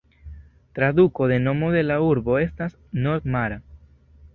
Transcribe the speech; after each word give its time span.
Traduko 0.73 1.27
de 1.27 1.39
nomo 1.39 1.71
de 1.75 1.85
la 1.91 2.01
urbo 2.09 2.41
estas 2.49 2.77
"nord-mara". 3.07 3.65